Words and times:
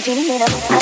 Just 0.00 0.06
come 0.06 0.40
and 0.40 0.77